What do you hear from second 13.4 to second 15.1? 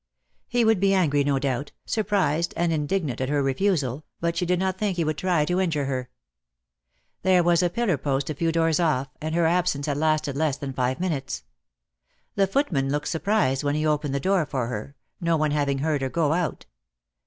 when he opened the door for her,